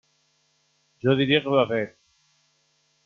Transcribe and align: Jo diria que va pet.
Jo 1.05 1.15
diria 1.19 1.43
que 1.45 1.53
va 1.59 1.67
pet. 1.73 1.95